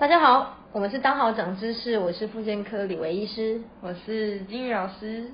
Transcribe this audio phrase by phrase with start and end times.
[0.00, 5.30] 大家好，我们是当好长知识，我是妇健科李维医师，我是金玉老师。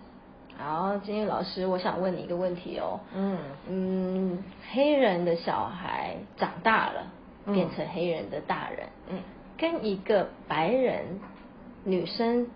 [0.58, 2.98] 好，金玉老师，我想问你一个问题哦。
[3.14, 7.06] 嗯嗯，黑人的小孩长大了，
[7.44, 9.20] 嗯变成黑人的大人，嗯
[9.56, 11.04] 跟一个白人
[11.84, 12.48] 女生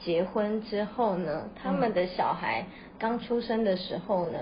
[0.00, 2.64] 结婚之后呢，他们的小孩
[2.98, 4.38] 刚出生的时候呢，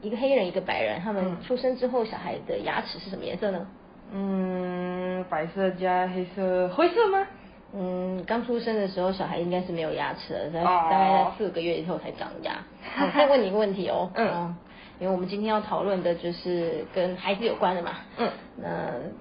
[0.00, 3.66] 一个黑人一个白人，他们嗯出生之后小孩的牙齿是什么颜色呢？
[4.14, 7.26] 嗯，白色加黑色，灰色吗？
[7.74, 12.52] 嗯，刚出生的时候，小孩应该是没有牙齿的，在哦大概在四个月以后才长牙。
[13.00, 14.54] 我，再问你一个问题哦，嗯
[15.00, 17.92] 因为我们今天要讨论的就是跟孩子有关的嘛。
[18.18, 18.68] 嗯那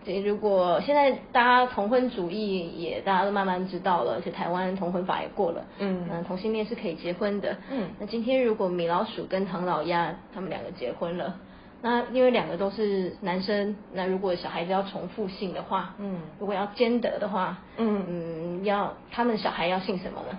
[0.06, 7.56] 这如果现在大家同婚主义也大家都慢慢知道了，而且台湾同婚法也过了，嗯那同性恋是可以结婚的。
[7.72, 11.36] 嗯那今天如果米老鼠跟唐老鸭他们两个结婚了，
[11.84, 20.38] 那因为两个都是男生，那如果小孩子要重复姓的话，嗯如果要兼得的话，嗯嗯，要他们小孩要姓什么呢？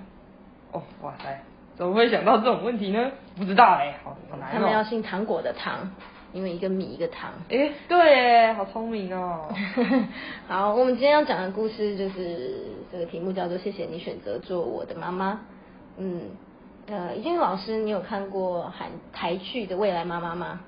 [0.70, 1.42] 哦，哇塞，
[1.74, 3.10] 怎么会想到这种问题呢？
[3.36, 4.52] 不知道哎、好好难哦。
[4.52, 5.90] 他们要姓糖果的糖，
[6.32, 7.32] 因为一个米一个糖。
[7.50, 9.48] 哎、对耶，好聪明哦。
[10.46, 15.40] 好，我们今天要讲的故事就是这个题目叫做“谢谢你选择做我的妈妈”。
[15.98, 16.22] 嗯，
[16.86, 20.60] 呃，已经老师，你有看过韩台剧的《未来妈妈》吗？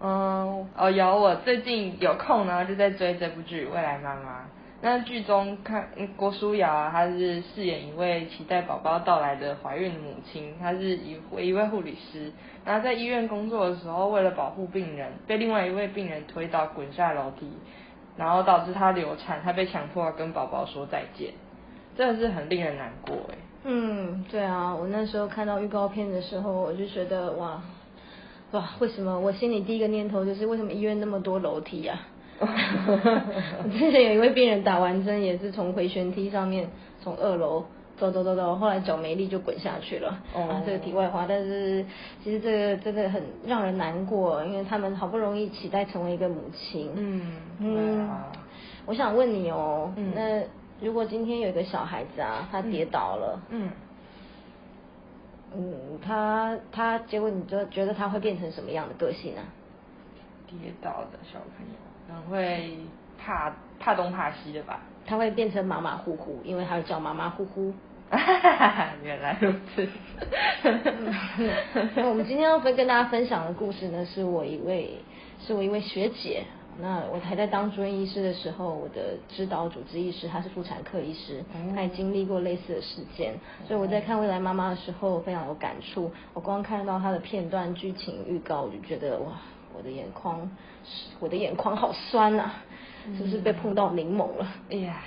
[0.00, 4.40] 嗯，哦，有，我最近有空呢，就在追这部剧《未来妈妈》。
[4.80, 12.32] 那剧中看嗯郭书瑶啊，她是饰演一位期待宝宝到来的怀孕母亲，她是一位一位护理师。
[12.64, 17.50] 然后在医院工作的时候，为了保护病人，被另外一位病人推倒滚下楼梯，
[18.16, 21.32] 然后导致她流产，她被强迫跟宝宝说再见，
[21.96, 23.34] 真的是很令人难过哎。
[23.64, 27.60] 嗯，对啊，我那时候看到预告片的时候，我就觉得哇
[28.52, 32.00] 哇，为什么我心里第一个念头就是为什么医院那么多楼梯啊？
[32.40, 32.46] 我
[33.70, 36.68] 之前有一位病人打完针，也是从回旋梯上面
[37.02, 37.64] 从二楼
[37.98, 40.18] 走走走走，后来脚没力就滚下去了。
[40.32, 41.84] 哦啊，这个题外话，但是
[42.22, 46.90] 其实这个真的很让人难过，因为他们好不容易期待成为一个母亲。
[47.58, 48.08] 嗯，
[48.86, 50.42] 我想问你哦，嗯那
[50.80, 53.64] 如果今天有一个小孩子啊，他跌倒了，嗯。
[53.64, 53.70] 嗯，
[56.04, 59.42] 他他结果你就觉得他会变成什么样的个性啊？
[60.46, 61.74] 跌倒的小朋友，
[62.06, 62.78] 可能会
[63.18, 64.80] 怕怕东怕西的吧。
[65.04, 67.74] 他会变成马马虎虎，因为他会叫马马虎虎。
[69.02, 69.86] 原来如此。
[71.94, 74.98] 那我们今天要分跟大家分享的故事呢，是我一位
[75.40, 76.44] 是我一位学姐。
[76.80, 83.34] 那我还在当住院医师的时候，我的指导主治医师他是妇产科医师，哦他也经历过类似的事件，
[83.66, 86.10] 所以我在看《未来妈妈》的时候非常有感触。
[86.34, 89.32] 我光看到他的片段剧情预告，我就觉得哇，
[89.76, 90.48] 我的眼眶，
[91.18, 92.52] 我的眼眶好酸呐、
[93.16, 94.46] 是不是被碰到柠檬了？
[94.70, 95.02] 哎呀，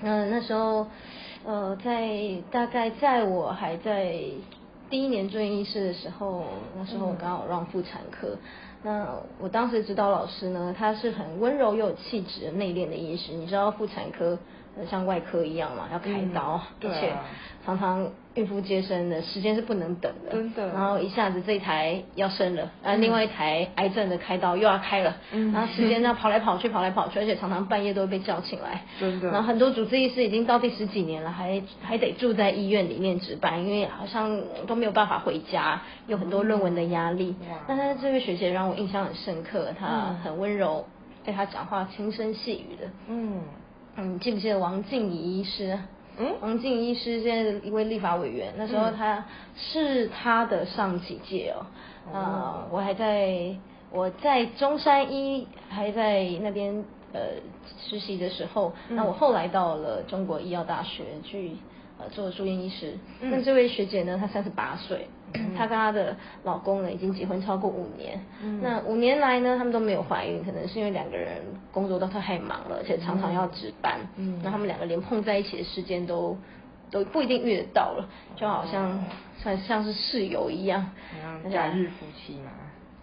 [0.00, 0.86] 嗯，那时候，
[1.44, 2.18] 呃，在
[2.50, 4.20] 大概在我还在
[4.92, 6.44] 第一年住院医师的时候，
[6.76, 8.36] 那时候我刚好让妇产科。
[8.82, 9.08] 那
[9.40, 13.32] 我当时指导老师呢，他是很温柔又有气质、内敛的医师。
[13.32, 14.38] 你知道妇产科
[14.90, 16.94] 像外科一样嘛，要开刀，嗯对啊。
[16.94, 17.12] 而且
[17.64, 20.32] 常常孕妇接生的时间是不能等的。
[20.32, 20.66] 真的。
[20.68, 25.52] 然后一下子这一台要生了，啊，另外一台癌症的开刀又要开了，嗯。
[25.52, 28.82] 然后时间呢跑来跑去，跑来跑去，而且常常半夜都会被叫醒来。
[28.98, 29.28] 真的。
[29.30, 37.36] 然后很多主治医师已经到第十几年了，还还得住在医院里面值班，因为好像都没有办法回家，有很多论文的压力。
[37.48, 37.58] 哇。
[37.68, 40.16] 但是这位学姐让我印象很深刻，她嗯。
[40.24, 40.84] 很温柔，
[41.24, 42.90] 对她讲话轻声细语的。
[43.08, 43.40] 嗯
[43.96, 45.78] 嗯，记不记得王静怡医师？
[46.18, 49.24] 嗯王静怡医师现在一位立法委员，那时候嗯他
[49.56, 51.66] 是他的上几届哦。
[52.12, 53.54] 哦啊，我还在
[53.90, 57.20] 我在中山医还在那边呃
[57.78, 61.52] 实习的时候，嗯那我后来到了中国医药大学去
[62.02, 62.94] 呃做住院医师。
[63.20, 68.20] 嗯那这位学姐呢，她三十八岁，嗯她跟她的老公呢已经结婚超过五年。
[68.42, 71.38] 嗯那五年来呢，他们都没有怀孕，可能是因为两个人
[71.72, 74.00] 工作都太忙了，而且常常要值班。
[74.16, 76.36] 嗯那他们两个连碰在一起的时间都
[76.90, 79.04] 都不一定遇得到了，就好像哦
[79.38, 80.90] 算像是室友一样。
[81.50, 82.50] 假日夫妻嘛。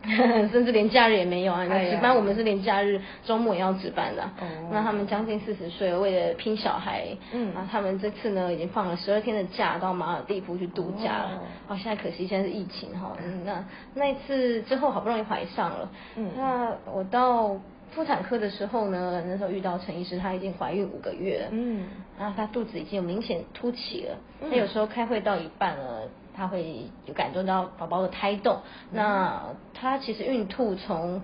[0.51, 1.65] 甚至连假日也没有啊！
[1.69, 4.23] 哎呀值班我们是连假日、周末也要值班的。
[4.23, 11.31] 哦那他们将近四十岁了，为了拼小孩，嗯啊，他们这次呢已经放了十二天的假到马尔地夫去度假了。
[11.35, 11.41] 哦
[11.73, 13.65] 哦，现在可惜现在是疫情哈，嗯，那
[13.95, 17.57] 那一次之后好不容易怀上了，嗯那我到
[17.91, 21.87] 妇产科的时候呢，那时候遇到陈医师，她已经怀孕五个月了，嗯
[22.17, 24.15] 然后她肚子已经有明显凸起了。
[24.41, 26.03] 嗯那有时候开会到一半了，
[26.39, 28.59] 她会有感受到宝宝的胎动。
[28.91, 29.43] 那
[29.73, 31.21] 她其实孕吐从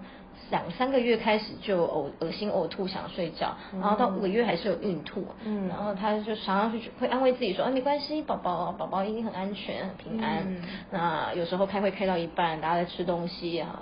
[0.52, 10.46] 两三个月开始就呕恶心呕吐想睡觉，然后到五个月还是有孕吐，嗯，然后他就常常去会安慰自己说，啊没关系，宝宝宝宝一定很安全很平安。
[10.92, 13.82] 那有时候开会开到一半，大家在吃东西啊，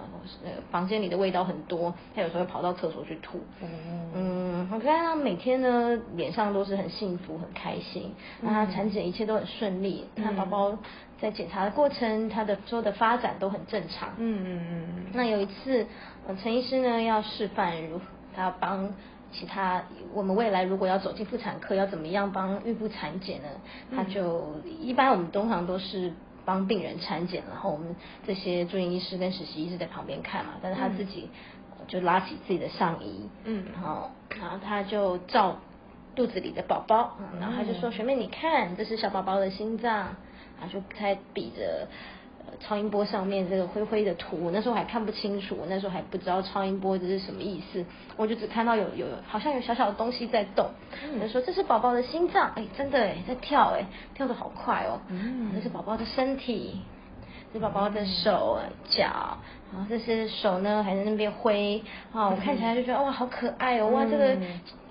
[0.72, 3.42] 房间里的味道很多，他有时候会跑到厕所去吐。
[4.14, 10.78] 嗯，我看他每天呢脸上都是很幸福很开心，那他产检一切都很顺利，那宝宝。
[11.24, 14.10] 在检查的过程，他的所有的发展都很正常。
[14.18, 15.06] 嗯嗯嗯。
[15.14, 15.88] 那有一次，
[16.44, 18.02] 陈医师呢要示范如
[18.36, 18.94] 他要帮
[19.32, 19.82] 其他
[20.14, 23.48] 我们未来如果要走进妇产科，要怎么样帮孕妇产检呢？
[23.96, 26.12] 他就一般我们通常都是
[26.44, 27.96] 帮病人产检，然后我们
[28.28, 30.56] 这些住院医师跟实习医师在旁边看嘛。
[30.62, 31.30] 但是他自己
[31.88, 34.12] 就拉起自己的上衣，嗯，然后
[34.42, 35.56] 然后他就照
[36.16, 40.14] 肚子里的宝宝，然后他就说：“学妹，你看，这是小宝宝的心脏。”
[40.60, 41.88] 他就在比着
[42.60, 47.84] 超音波上面这个灰灰的图，那时候还看不清楚，那时候还不知道超音波这是什么意思，
[48.16, 50.70] 我就只看到有有好像有小小的东西在动，
[51.20, 56.82] 就说这是宝宝的心脏，哎，真的哎，在跳哎，跳的好快哦，嗯，这是宝宝的身体，
[57.54, 59.38] 这宝宝的手脚，
[59.72, 61.82] 然后这些手呢还在那边挥，
[62.14, 64.38] 啊，我看起来就觉得哇好可爱哦，哇这个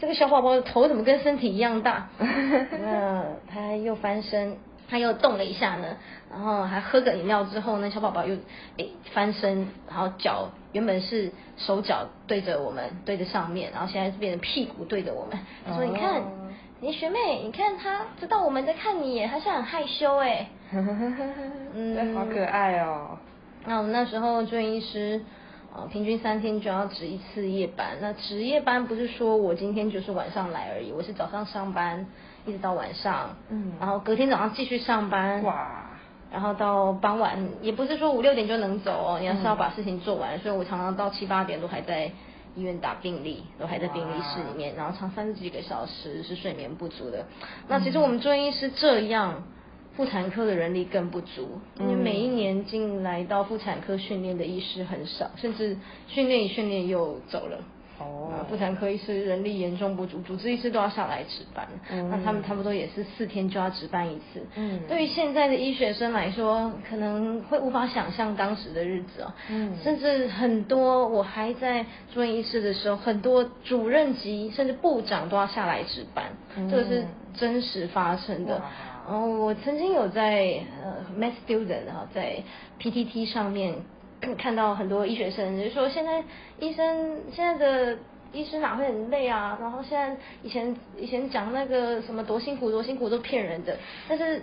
[0.01, 4.57] 这个小宝宝的头怎么跟身体一样大， 那他又翻身。
[4.93, 5.97] 他又动了一下呢，
[6.31, 8.37] 然后还喝个饮料之后呢，小宝宝又
[8.77, 15.39] 诶翻身，然后脚原本是手脚对着我们，对着上面，然后现在是变成屁股对着我们。
[15.67, 16.23] 他说：“你看，
[16.81, 20.51] 你学妹，你看他知道我们在看你，他是很害羞哎。
[21.73, 23.17] ”嗯，好可爱哦。
[23.65, 25.23] 那我们那时候住院医师，
[25.75, 27.97] 呃，平均三天就要值一次夜班。
[28.03, 32.07] 那值夜班不是说我今天就是晚上来而已，我是早上上班。
[32.47, 35.91] 一直到晚上，嗯，然后隔天早上继续上班，哇，
[36.33, 42.11] 然后到傍晚，也不是说五六点就能走哦，你要是要把事情做完，所以我常常到七八点都还在
[42.57, 47.25] 医院打病历，都还在病历室里面，然后长三十几个小时是睡眠不足的。
[47.69, 49.45] 那其实我们中医是这样，
[49.95, 55.77] 妇产科的人力更不足，因为每一年进来到妇产科训练的医师很少，甚至
[56.09, 57.59] 训练一训练又走了。
[57.99, 61.69] 哦，妇产科医师人力严重不足，主治医师都要下来值班，
[62.11, 64.45] 那他们差不多也是四天就要值班一次。
[64.57, 69.33] 嗯，对于现在的医学生来说，可能会无法想象当时的日子哦。
[69.51, 76.25] 嗯，甚至很多我还在住院医师的时候，很多主任级甚至部长都要下来值班，
[76.71, 77.07] 这个是
[77.37, 78.61] 真实发生的。
[79.07, 82.43] 哦，我曾经有在呃 Mass Student 哈，在
[82.81, 83.75] PTT 上面。
[84.39, 86.23] 看到很多医学生就说，现在
[86.59, 87.99] 医生现在的
[88.33, 89.59] 医师哪会很累啊？
[89.61, 93.77] 然后现在以前以前讲那个什么多辛苦多辛苦都骗人的，
[94.09, 94.43] 但是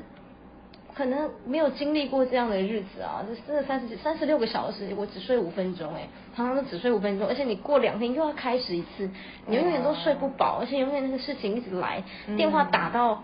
[0.93, 3.23] 可能没有经历过这样的日子啊！
[3.25, 9.09] 这真的三十三十六个小时，我只睡五分钟哎，常常都只睡五分钟，而且你过两天又要开始一次，
[9.47, 12.03] 你永远都睡不饱，而且永远那个事情一直来，
[12.35, 13.13] 电话打到。
[13.13, 13.23] 嗯，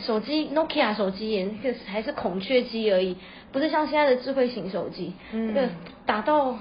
[0.00, 3.16] 手机 Nokia 手机也那个还是孔雀机而已，
[3.52, 5.68] 不是像现在的智慧型手机，那个
[6.04, 6.56] 打到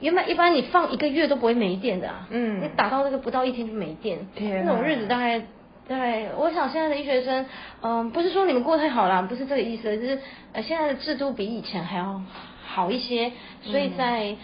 [0.00, 4.26] 原本一般你放一个月都不会没电的啊，嗯，你打到那个不到一天就没电，
[4.64, 5.38] 那种日子大概
[5.86, 7.46] 大概，我想现在的医学生，
[7.82, 10.18] 嗯，不是说你们过太好了，不是这个意思，就是
[10.52, 12.22] 呃现在的制度比以前还要
[12.64, 13.30] 好一些，
[13.62, 14.36] 所以在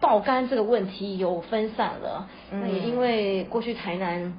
[0.00, 4.38] 爆肝这个问题有分散了，那也因为过去台南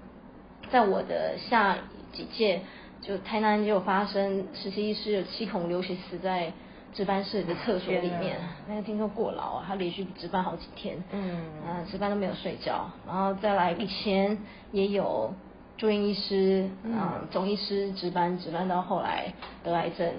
[0.72, 1.75] 在我的下。
[2.15, 2.62] 几届
[3.01, 6.51] 就台南就有发生实习医师有七孔流血死在
[6.93, 8.38] 值班室的厕所里面，
[8.69, 11.36] 那个听说过劳啊，他连续值班好几天，嗯，
[11.67, 14.38] 啊值班都没有睡觉，然后再来以前
[14.72, 15.34] 也有
[15.77, 20.10] 住院医师，嗯，总医师值班值班到后来得癌症，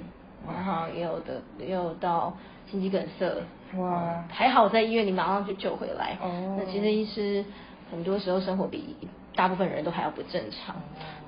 [0.47, 2.37] 然后也有的也有到
[2.71, 3.43] 心肌梗塞，
[3.79, 7.43] 哇，还好在医院里马上就救回来，哦，那其实医师
[7.91, 8.95] 很多时候生活比。
[9.37, 10.75] 大部分人都还要不正常。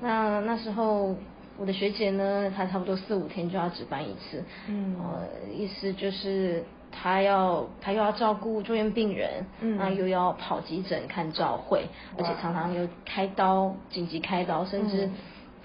[0.01, 1.15] 那那时候
[1.57, 4.43] 我的学姐呢，她差不多四五天就要值班一次。
[4.69, 11.85] 嗯，呃，意思就是她要她又要照顾住院病人，嗯那又要跑急诊看照会，
[12.17, 15.11] 而且常常又开刀紧急开刀，甚至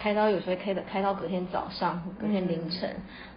[0.03, 2.89] 开刀有时候开的开到隔天早上、隔天凌晨。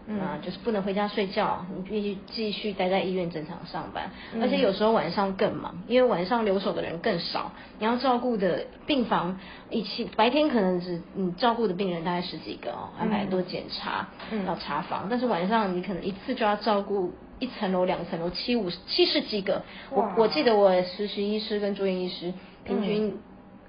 [0.08, 4.08] 啊，就是不能回家睡觉，你必须继续待在医院正常上班，
[4.40, 9.36] 而且有时候晚上更忙，因为晚上留守的人更少，你要照顾的病房
[9.68, 14.06] 一起白天可能只你照顾的病人大概十几个哦，安排很多检查
[14.46, 22.32] 要查房，但是晚上你可能一次就要照顾一层楼、两层楼、七五七十几个，我我记得我实习医师跟住院医师
[22.64, 23.18] 平均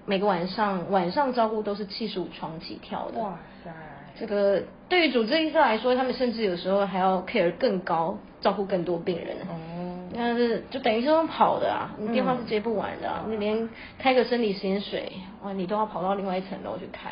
[0.08, 3.20] 每个晚上晚上照顾都是七十五床起跳的。
[3.20, 3.70] 哇塞！
[4.18, 9.36] 这个对于主治医生来说，他们甚至有时候还要 care 更高，照顾更多病人。
[9.50, 15.12] 哦，那是就等于是用跑的啊，你电话是接不完的，你连开个生理食盐水，
[15.44, 17.10] 哇，你都要跑到另外一层楼去开，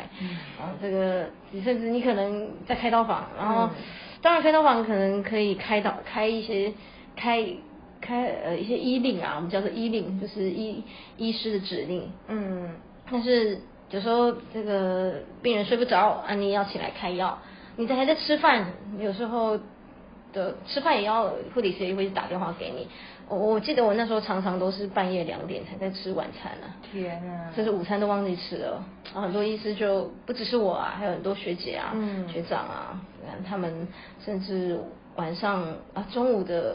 [0.58, 3.68] 啊，这个你甚至你可能在开刀房，然后
[4.22, 6.72] 当然开刀房可能可以开导开一些
[7.14, 7.46] 开
[8.00, 10.82] 开呃一些医令啊，我们叫做医令，就是医
[11.16, 12.70] 医师的指令，嗯，
[13.10, 13.58] 但是
[13.90, 17.38] 有时候这个病人睡不着啊，你要起来开药，
[17.76, 18.66] 你在还在吃饭，
[18.98, 19.58] 有时候。
[20.32, 22.86] 的吃饭也要护理师也会打电话给你，
[23.26, 26.66] 我我记得我那时候常常都是半夜两点才在吃晚餐呢。
[26.92, 27.50] 天啊！
[27.56, 28.84] 就是午餐都忘记吃了。
[29.14, 31.94] 啊，很多医师就不只是我啊，还有很多学姐啊、
[32.30, 33.00] 学长啊，
[33.48, 33.88] 他们
[34.22, 34.78] 甚至
[35.16, 35.62] 晚上
[35.94, 36.74] 啊中午的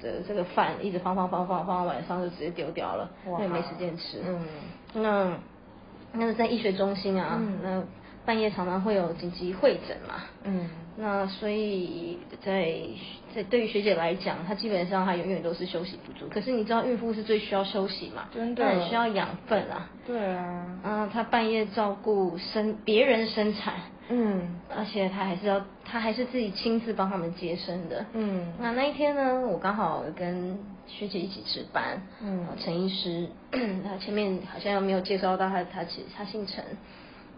[0.00, 4.22] 的这个饭一直放放放放放到晚上就直接丢掉了，因为没时间吃。
[4.26, 4.46] 嗯。
[4.94, 5.36] 那
[6.12, 7.82] 那是在医学中心啊，那
[8.24, 10.14] 半夜常常会有紧急会诊嘛。
[10.44, 10.68] 嗯。
[10.96, 12.74] 那所以，在
[13.34, 16.28] 在对于学姐来讲，她基本上她永远都是休息不足。
[16.28, 18.28] 可是你知道，孕妇是最需要休息嘛？
[18.34, 18.66] 真的。
[18.66, 19.88] 很需要养分啊。
[20.06, 20.66] 对啊。
[20.84, 23.74] 嗯，她半夜照顾生别人生产。
[24.10, 24.60] 嗯。
[24.68, 28.04] 而且她还是要，她还是自己亲自帮他们接生的。
[28.12, 28.52] 嗯。
[28.58, 32.02] 那那一天呢，我刚好跟学姐一起值班。
[32.22, 32.46] 嗯。
[32.58, 33.26] 陈医师，
[33.88, 36.62] 他前面好像没有介绍到他，他其实他姓陈。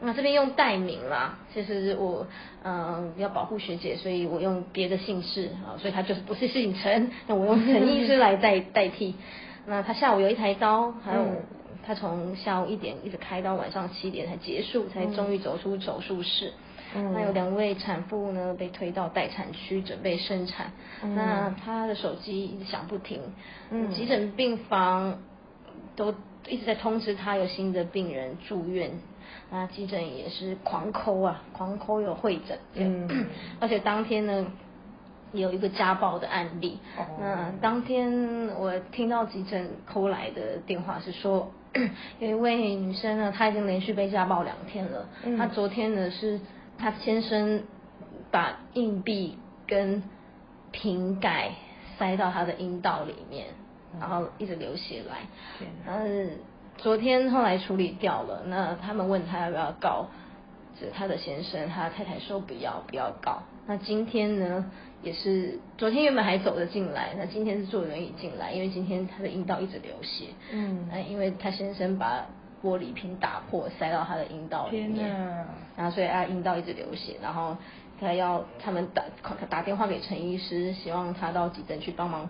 [0.05, 2.27] 那这边用代名啦，其实我
[2.65, 9.15] 嗯要保护学姐，所以我用别的姓氏啊，所以他就是不是姓陈， 那我用陈医师来代代替。
[9.65, 11.25] 那他下午有一台刀，还有
[11.87, 16.53] 他从下午一点一直开到晚上七点才结束，才终于走出手术室。
[16.95, 20.73] 那有两位产妇呢被推到待产区准备生产，
[21.15, 23.21] 那他的手机一直响不停，
[23.95, 25.23] 急诊病房
[25.95, 26.13] 都
[26.49, 28.91] 一直在通知他有新的病人住院。
[29.51, 33.27] 那急诊也是狂抠啊，狂抠有会诊，嗯，
[33.61, 34.47] 而且当天呢
[35.33, 36.79] 有一个家暴的案例。
[37.21, 41.51] 那当天我听到急诊抠来的电话是说，
[42.19, 45.07] 有一位女生呢，她已经连续被家暴两天了。
[45.37, 46.41] 她昨天呢是
[46.79, 47.63] 她先生
[48.31, 50.03] 把硬币跟
[50.71, 51.53] 瓶盖
[51.99, 53.47] 塞到她的阴道里面，
[54.01, 55.19] 然后一直流血来。
[55.87, 56.31] 嗯。
[56.79, 60.09] 昨天后来处理掉了，那他们问他要不要告，
[60.81, 63.43] 这他的先生，他太太说不要，不要告。
[63.67, 64.71] 那今天呢，
[65.03, 70.27] 也是昨天原本还走得进来，那今天是坐轮椅进来，因为今天他的阴道一直流血。
[70.51, 72.27] 嗯，那因为他先生把
[72.65, 75.09] 玻璃瓶打破，塞到他的阴道里面，
[75.77, 77.57] 然后所以他阴道一直流血，然后
[78.01, 79.05] 他要他们打
[79.49, 82.29] 打电话给陈医师，希望他到急诊去帮忙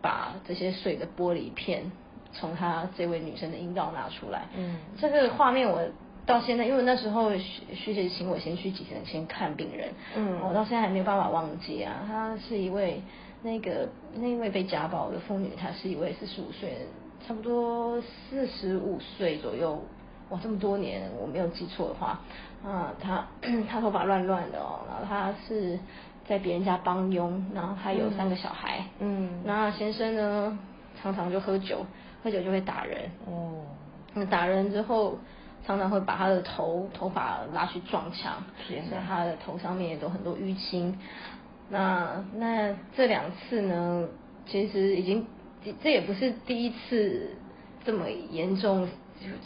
[0.00, 1.90] 把这些碎的玻璃片。
[2.32, 5.80] 从她这位女生的阴道拿出来，嗯，这个画面我
[6.26, 12.04] 到现在，因为那时候徐徐姐请我先去急诊先看病人，嗯，我到现在还没有办法忘记啊。
[12.06, 13.02] 她是一位
[13.42, 16.86] 那个那位被家暴的妇女，她是一位四十五岁，
[17.26, 19.82] 差不多四十五岁左右，
[20.28, 22.20] 哇，这么多年我没有记错的话，
[22.64, 23.26] 啊，她
[23.68, 25.78] 她头发乱乱的哦，然后她是
[26.28, 30.58] 在别人家帮佣，然后她有三个小孩，嗯，那先生呢
[31.02, 31.84] 常常就喝酒。
[32.22, 33.64] 喝酒就会打人，哦，
[34.12, 35.18] 那打人之后，
[35.64, 38.34] 常常会把他的头头发拉去撞墙，
[38.66, 40.98] 所以他的头上面也都很多淤青。
[41.70, 44.06] 那那这两次呢，
[44.44, 45.26] 其实已经
[45.82, 47.30] 这也不是第一次
[47.86, 48.86] 这么严重，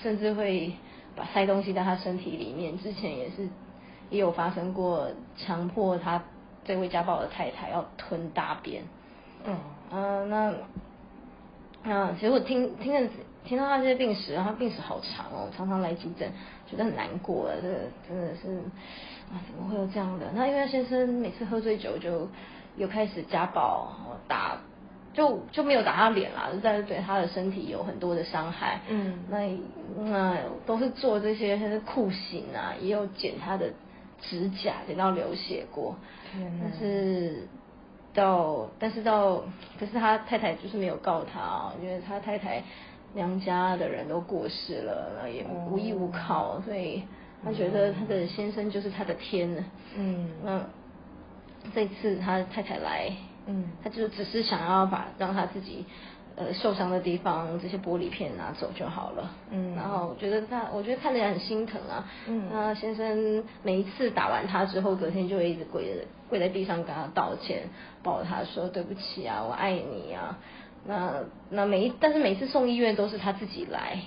[0.03, 0.73] 甚至会
[1.15, 2.77] 把塞东西在他身体里面。
[2.77, 3.49] 之前也是
[4.11, 6.21] 也有发生过强迫他
[6.65, 8.83] 这位家暴的太太要吞大便。
[9.45, 9.57] 嗯，
[9.93, 10.53] 嗯，那。
[11.85, 13.11] 啊，其实我听听了
[13.45, 16.33] 听到他这些病史，然后病史好长哦，常常来急诊，
[16.67, 17.75] 觉得很难过，这个
[18.09, 18.57] 真的是
[19.31, 20.27] 啊，怎么会有这样的？
[20.35, 22.27] 那因为先生每次喝醉酒就
[22.77, 23.93] 又开始家暴，
[24.27, 24.57] 打
[25.13, 28.81] 就就没有打他脸啦，但是对他的身体有很多的伤害。
[28.89, 29.55] 嗯，那
[30.05, 33.71] 那都是做这些酷刑啊，也有剪他的
[34.23, 35.95] 指甲，剪到流血过，
[36.33, 37.47] 但是。
[38.15, 39.43] 到，但是到，
[39.79, 42.63] 可是他太太就是没有告他，因为他太太
[43.13, 47.03] 娘家的人都过世了，也无依无靠，所以
[47.45, 49.65] 他觉得他的先生就是他的天。
[49.97, 50.61] 嗯，那
[51.75, 53.11] 这次他太太来，
[53.47, 55.85] 嗯，他就只是想要把让他自己。
[56.37, 59.31] 呃，受伤的地方这些玻璃片拿走就好了。
[59.53, 62.05] 嗯，然后我觉得他，我觉得看着也很心疼啊。
[62.27, 66.01] 嗯，那先生每一次打完他之后，隔天就会一直跪着
[66.35, 67.69] 跪在地上跟他道歉，
[68.03, 70.37] 抱他说对不起啊，我爱你啊。
[70.85, 71.13] 那
[71.51, 74.01] 那每一但是每次送医院都是他自己来。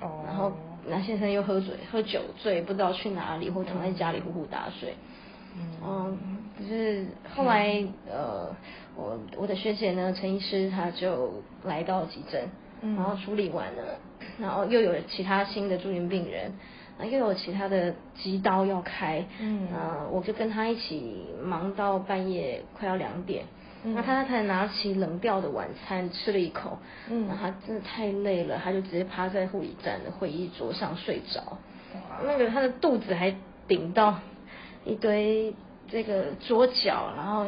[0.00, 0.24] 哦。
[0.26, 0.50] 然后
[0.86, 4.94] 那先生又喝醉喝酒醉，不知道去哪里，或躺在家里呼呼大睡。
[5.54, 6.18] 嗯。
[6.58, 8.48] 就是后来呃，
[8.96, 12.48] 我我的学姐呢，陈医师她就来到急诊，
[12.80, 13.98] 然后处理完了，
[14.38, 16.52] 然后又有其他新的住院病人，
[16.98, 23.44] 啊，又有其他的急刀要开，嗯，啊，我就跟他一起忙到半夜快要两点，
[23.82, 26.78] 那他才拿起冷掉的晚餐吃了一口，
[27.10, 31.58] 嗯，他真的太累了，他就直接趴在护理站的会议桌上睡着，
[32.24, 33.34] 那个他的肚子还
[33.66, 34.18] 顶到
[34.84, 35.54] 一堆。
[35.86, 37.44] 这个桌角，然后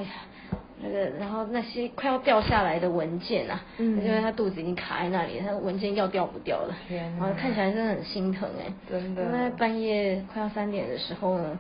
[0.83, 9.33] 那个，然后那些快要掉下来的文件啊，嗯，因为他肚子已经卡在那里，他文件要掉不掉了，然后看起来真的很心疼哎，真的。
[9.33, 11.59] 在半夜快要三点的时候呢，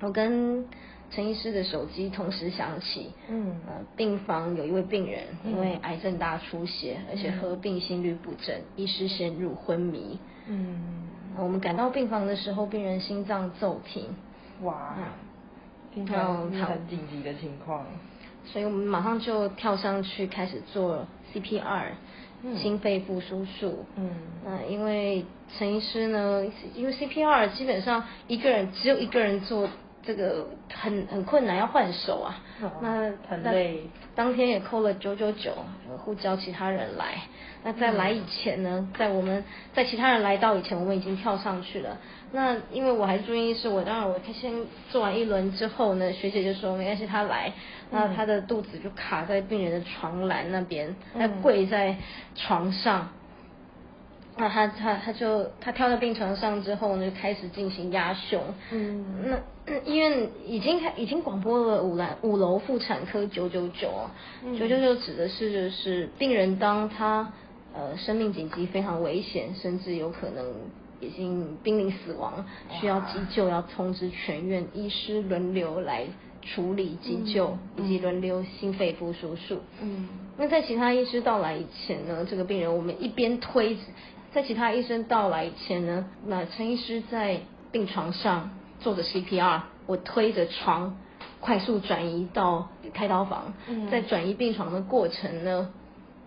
[0.00, 0.64] 我跟
[1.10, 10.18] 陈医师的手机同时响起，嗯，呃，病房有一位病人因为癌症大出血，而且合并心律不整，医师陷入昏迷，
[10.48, 11.06] 嗯，
[11.38, 14.04] 我们赶到病房的时候，病人心脏骤停，
[14.62, 14.96] 哇。
[16.04, 17.84] 然后很紧急的情况，
[18.44, 21.92] 所以我们马上就跳上去开始做 CPR，
[22.56, 23.84] 心肺复苏术。
[23.96, 24.10] 嗯，
[24.44, 25.24] 那因为
[25.56, 29.68] 陈医师呢，因为 CPR 基本上一个人只有一个人做。
[30.06, 32.40] 这个很很困难，要换手啊，
[32.80, 33.82] 那很累。
[34.14, 35.52] 当天也扣了九九九，
[35.98, 37.14] 呼叫其他人来。
[37.64, 39.42] 那在来以前呢，在我们
[39.74, 41.98] 在其他人来到以前，我们已经跳上去了。
[42.30, 44.52] 那因为我还是住院医师，我当然我先
[44.90, 47.52] 做完一轮之后呢，学姐就说没关系，她来。
[47.90, 51.96] 那她的肚子就卡在病人的床栏那边，她跪在
[52.36, 53.08] 床上。
[54.38, 58.38] 那他他他就他跳到病床上之后呢，就开始进行压胸。
[58.70, 59.32] 嗯，
[59.66, 64.10] 那医院已经开已经广播了五楼五楼妇产科九九九啊，
[64.58, 67.32] 九九九指的是就是病人当他
[67.74, 70.44] 呃生命紧急非常危险，甚至有可能
[71.00, 72.44] 已经濒临死亡，
[72.78, 76.04] 需要急救，要通知全院医师轮流来
[76.42, 79.62] 处理急救，以及轮流心肺复苏术。
[79.80, 83.78] 嗯，那在其他医师到来以前呢，这个病人我们一边推。
[84.36, 87.40] 在其他医生到来以前呢，那陈医师在
[87.72, 90.94] 病床上做着 CPR，我推着床
[91.40, 93.54] 快速转移到开刀房。
[93.90, 95.70] 在转移病床的过程呢，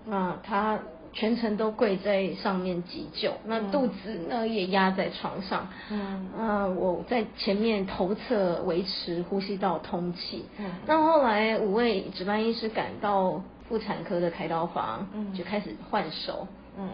[0.07, 0.79] 那，他
[1.13, 5.67] 全程都跪在上面急救，那肚子呢也压在床上。
[5.91, 10.45] 嗯，啊，我在前面头侧维持呼吸道通气。
[10.57, 16.47] 嗯，那后来五位值班医师赶到妇产科的开刀房，嗯，就开始换手。
[16.75, 16.89] 嗯。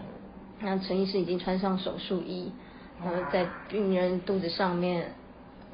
[0.65, 2.51] 那陈医师已经穿上手术衣，
[2.99, 5.12] 然后在病人肚子上面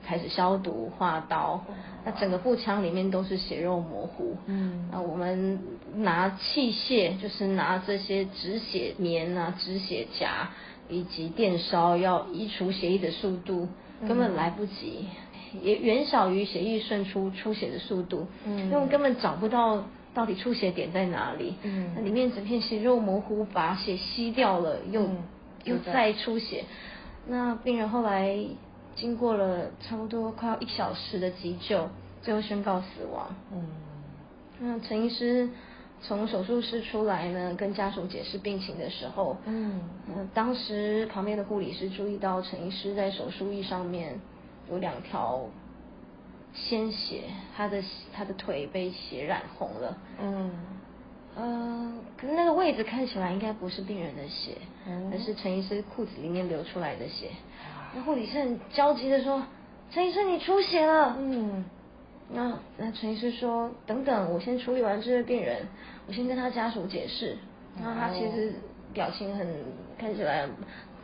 [0.06, 1.64] 开始消毒、划刀。
[2.04, 4.36] 那整个腹腔里面都是血肉模糊。
[4.48, 5.60] 嗯，那我们
[5.96, 10.50] 拿器械，就是拿这些止血棉啊、止血夹
[10.90, 13.70] 以及电烧，要移除血液的速度
[14.06, 15.06] 根本来不及，
[15.62, 18.28] 也远小于血液渗出出血的速度。
[18.46, 19.86] 嗯，因为根本找不到。
[20.14, 21.56] 到底出血点在哪里？
[21.64, 25.10] 嗯，那里面整片血肉模糊，把血吸掉了，又
[25.64, 26.66] 又再出血。
[27.28, 28.38] 那病人后来
[28.96, 31.88] 经过了差不多快要一小时的急救，
[32.22, 33.34] 最后宣告死亡。
[33.54, 33.68] 嗯，
[34.60, 35.50] 那陈医师
[36.02, 39.80] 从手术室出来呢，跟家属解释病情的时候，嗯，
[40.34, 44.20] 当时旁边的护理师注意到陈医师在手术衣上面
[44.70, 45.42] 有两条。
[46.54, 47.22] 鲜血，
[47.56, 47.82] 他的
[48.14, 49.98] 他的腿被血染红了。
[50.20, 50.52] 嗯，
[51.36, 54.58] 呃，可是那个位置看起来应该不是病人的血，
[55.12, 57.30] 而是陈医师裤子里面流出来的血。
[57.96, 59.44] 那护理师很焦急的说
[59.92, 61.64] ：“陈医生，你出血了。”嗯，
[62.30, 65.66] 那那陈医师说：“等等，我先处理完这个病人，
[66.08, 67.38] 我先跟他家属解释。”
[67.82, 68.54] 然后他其实
[68.94, 69.48] 表情很
[69.98, 70.48] 看起来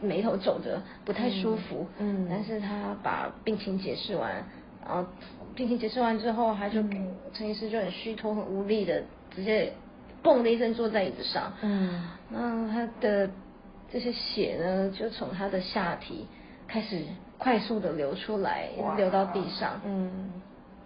[0.01, 1.87] 眉头皱着，不太舒服。
[1.99, 4.43] 嗯，但是他把病情解释完。
[4.85, 5.05] 然后
[5.57, 6.83] 病情结束完之后，他就
[7.33, 9.01] 陈医师就很虚脱、很无力的，
[9.35, 9.73] 直接
[10.23, 11.51] 嘣的一声坐在椅子上。
[11.63, 13.27] 嗯，那他的
[13.91, 16.27] 这些血呢，就从他的下体
[16.67, 17.01] 开始
[17.39, 19.81] 快速的流出来，流到地上。
[19.83, 20.29] 嗯，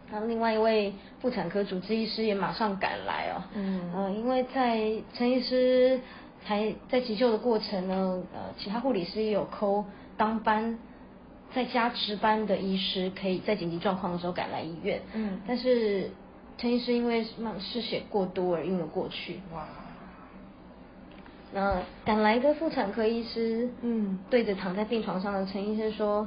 [0.10, 3.44] 然后另外一位妇产科主治医师也马上赶来哦。
[3.54, 4.80] 嗯，呃，因为在
[5.14, 6.00] 陈医师
[6.46, 9.84] 才在急救的过程呢，呃，其他护理师也有扣
[10.16, 10.80] 当班。
[11.54, 16.10] 在家值班的医师可以在紧急状况的时候赶来医院，嗯，但是
[16.58, 17.26] 陈医师因为
[17.60, 19.40] 失血过多而晕了过去。
[19.54, 19.66] 哇！
[21.54, 26.26] 那赶来的妇产科医师，嗯，对着躺在病床上的陈医生说：“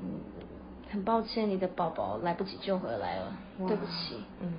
[0.00, 0.20] 嗯，
[0.90, 3.36] 很抱歉，你的宝宝来不及救回来了，
[3.68, 4.54] 对不起。”嗯。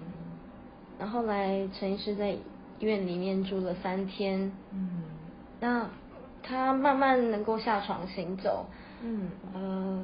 [1.00, 2.40] 然后来陈医师在医
[2.82, 5.04] 院里面住了三天，嗯，
[5.60, 5.90] 那
[6.44, 8.68] 他慢慢能够下床行走。
[9.04, 10.04] 嗯，呃，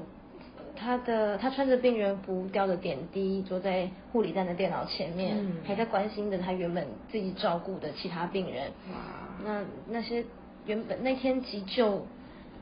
[0.75, 8.67] 他的他穿着病人服，吊着点滴，坐在护理站的电脑前面，嗯还在关心着他原本自己照顾的其他病人。
[8.91, 8.97] 哇
[9.43, 10.23] 那那些
[10.65, 12.05] 原本那天急救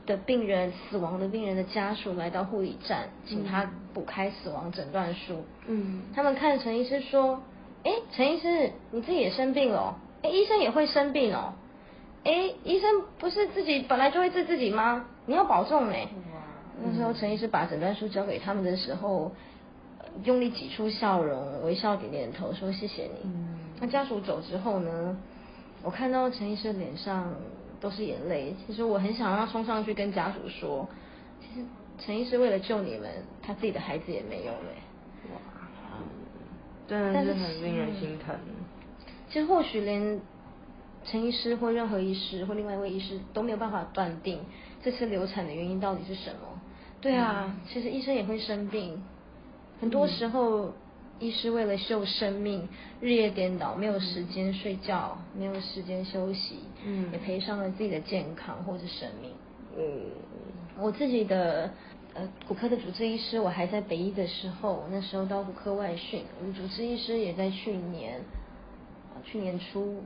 [0.06, 5.44] 的病人、死亡的病人的家属来到护理站，请他补开死亡诊断书。
[5.66, 7.42] 嗯他们看陈医师说
[7.84, 9.94] ：“哎，陈医师，你自己也生病了哦？
[10.22, 11.52] 哎，医生也会生病哦。
[12.24, 15.06] 哎，医生不是自己本来就会治自己吗？
[15.26, 15.94] 你要保重呢。”
[16.32, 16.40] 哇
[16.82, 19.32] 那时候陈医师把诊断书交给他们的时候，
[19.98, 23.20] 呃用力挤出笑容，微笑点点头，说谢谢你。
[23.24, 25.16] 嗯那家属走之后呢，
[25.82, 27.34] 我看到陈医师脸上
[27.80, 28.54] 都是眼泪。
[28.66, 30.86] 其实我很想让他冲上去跟家属说，
[31.40, 31.66] 其实
[31.98, 33.10] 陈医师为了救你们，
[33.42, 34.68] 他自己的孩子也没有了。
[35.32, 35.40] 哇，
[36.86, 38.34] 真的是很令人心疼。
[39.30, 40.20] 其实或许连
[41.04, 44.40] 陈医师或任何医师或另外一位医师都没有办法断定
[44.82, 46.60] 这次流产的原因到底是什么。
[47.00, 49.02] 对啊，其实医生也会生病，
[49.80, 50.72] 很多时候
[51.18, 52.68] 医师为了救生命，
[53.00, 57.10] 日夜颠倒，没有时间睡觉，没有时间休息，嗯。
[57.12, 59.30] 也赔上了自己的健康或者生命。
[59.78, 60.10] 嗯。
[60.78, 61.70] 我自己的
[62.14, 68.24] 呃骨科的主治医师，我还在北医的时候，那时候到骨科外训，我们主治医师也在去年，呃
[69.22, 70.02] 去年初，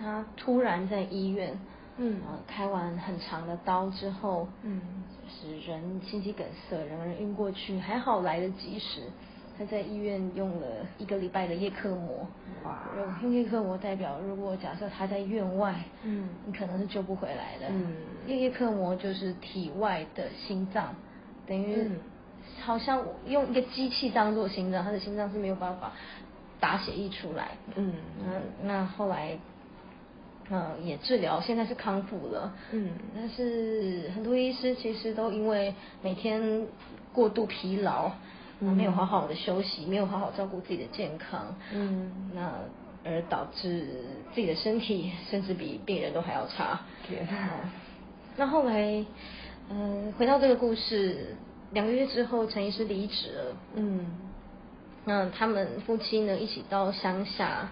[0.00, 1.58] 他突然在医院，
[1.96, 2.20] 嗯。
[2.26, 4.80] 呃开完很长的刀之后，嗯。
[5.22, 9.02] 就是人心肌梗塞，人人晕过去，还好来得及时。
[9.56, 10.66] 他在医院用了
[10.98, 12.26] 一个礼拜的叶克膜，
[12.64, 12.82] 哇。
[12.96, 16.28] 用用叶克膜代表，如果假设他在院外，嗯。
[16.46, 17.68] 你可能是救不回来的。
[17.70, 17.94] 嗯。
[18.26, 20.94] 叶叶克膜就是体外的心脏，
[21.46, 21.96] 等于嗯。
[22.60, 25.92] 好像用一个机器当做心脏，他的心脏是没有办法
[26.64, 27.48] 打血液出来。
[27.76, 27.92] 嗯
[28.62, 29.36] 那那后来，
[30.48, 32.50] 呃，也治疗，现在是康复了。
[32.72, 36.66] 嗯但是很多医师其实都因为每天
[37.12, 38.10] 过度疲劳，
[38.60, 42.50] 嗯没有好好的休息，没有好好照顾自己的健康，嗯那
[43.04, 43.86] 而导致
[44.32, 46.80] 自己的身体甚至比病人都还要差。
[47.06, 47.70] 天嗯
[48.38, 49.04] 那后来，
[49.70, 51.36] 嗯、回到这个故事，
[51.72, 53.56] 两个月之后，陈医师离职了。
[53.74, 54.06] 嗯
[55.04, 57.68] 那他们夫妻呢一起到乡下，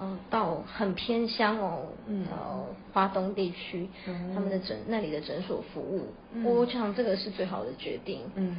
[0.00, 2.24] 嗯、到很偏乡哦，嗯。
[2.26, 4.32] 到华东地区，嗯。
[4.34, 6.06] 他们的诊那里的诊所服务。
[6.32, 6.44] 嗯。
[6.44, 8.20] 我想这个是最好的决定。
[8.36, 8.56] 嗯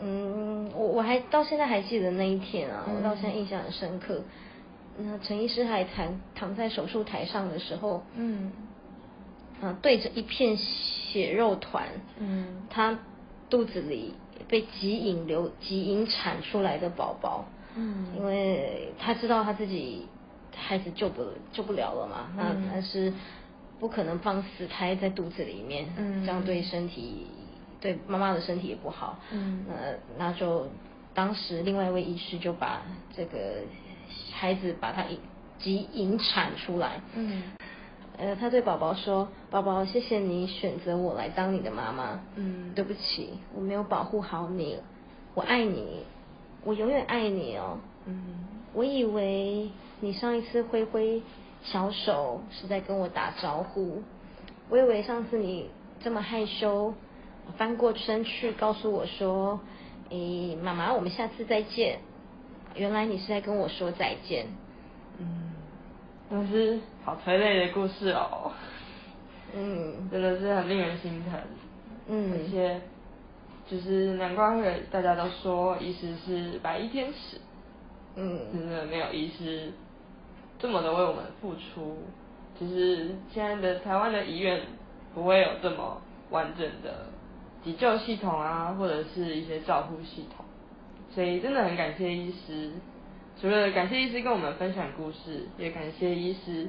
[0.00, 2.96] 嗯，我我还到现在还记得那一天啊，嗯。
[2.96, 4.20] 我到现在印象很深刻。
[4.98, 8.52] 那陈医师还躺躺在手术台上的时候，嗯。
[9.62, 11.86] 啊，对着一片血肉团，
[12.18, 12.66] 嗯。
[12.68, 12.98] 他
[13.52, 14.14] 肚子里
[14.48, 17.44] 被急引流、急引产出来的宝宝，
[17.76, 18.06] 嗯。
[18.16, 20.06] 因为他知道他自己
[20.56, 23.12] 孩子救不救不了了嘛，那嗯但是
[23.78, 26.24] 不可能放死胎在肚子里面，嗯。
[26.24, 27.26] 这样对身体
[27.78, 29.66] 对妈妈的身体也不好，嗯。
[29.68, 29.74] 那
[30.16, 30.66] 那就
[31.12, 32.80] 当时另外一位医师就把
[33.14, 33.58] 这个
[34.32, 35.18] 孩子把他引
[35.58, 37.42] 急引产出来，嗯
[38.18, 42.20] 呃，他对宝宝说：“宝宝，谢谢你选择我来当你的妈妈。
[42.36, 44.78] 嗯对不起，我没有保护好你，
[45.34, 46.04] 我爱你，
[46.64, 47.78] 我永远爱你哦。
[48.06, 49.70] 嗯我以为
[50.00, 51.22] 你上一次挥挥
[51.62, 54.02] 小手是在跟我打招呼，
[54.68, 55.68] 我以为上次你
[56.00, 56.94] 这么害羞，
[57.56, 59.60] 翻过身去告诉我说
[60.10, 62.00] ：‘诶，妈妈，我们下次再见。’
[62.76, 64.46] 原来你是在跟我说再见。”
[66.34, 68.50] 嗯，真是好催泪的故事哦，
[69.54, 71.38] 嗯真的是很令人心疼。
[72.08, 72.80] 嗯而且
[73.68, 77.36] 就是难怪会大家都说医师是白衣天使，
[78.16, 79.70] 嗯真的没有医师
[80.58, 81.98] 这么的为我们付出。
[82.58, 84.62] 就是现在的台湾的医院
[85.14, 87.06] 不会有这么完整的
[87.62, 90.44] 急救系统啊，或者是一些照护系统，
[91.14, 92.70] 所以真的很感谢医师。
[93.40, 96.68] 除了感谢医师跟我们分享故事，也感谢医师，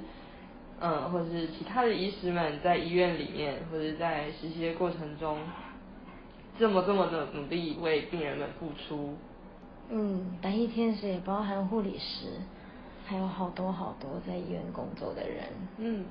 [0.79, 5.37] 嗯，或者是其他的医师们在医院里面，或者在实习的过程中，
[6.57, 9.15] 这么这么的努力为病人们付出。
[9.89, 12.27] 嗯，白衣天使也包含护理师，
[13.05, 15.43] 还有好多好多在医院工作的人。
[15.77, 16.05] 嗯，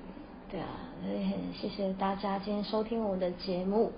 [0.48, 0.68] 对啊，
[1.02, 3.92] 所以很谢谢大家今天收听我们的节目。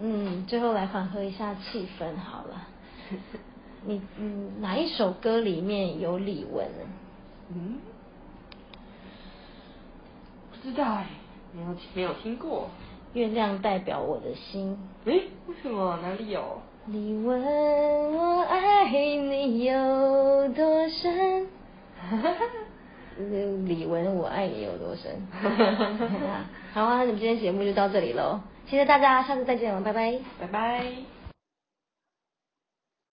[0.00, 2.68] 嗯，最后来缓和一下气氛好了。
[3.84, 6.62] 你嗯，哪一首歌里面有李玟？
[7.54, 7.78] 嗯，
[10.50, 11.06] 不知道哎，
[11.52, 12.68] 没有没有听过。
[13.12, 14.78] 月亮代表我的心。
[15.04, 16.62] 诶，为什么哪里有？
[16.86, 17.40] 你问
[18.14, 21.46] 我爱你有多深？
[23.66, 25.12] 李玟，我爱你有多深？
[26.72, 30.18] 好啊，你们今天节目就到这里喽，谢谢大家，下次再见了，拜拜。
[30.40, 31.11] 拜拜。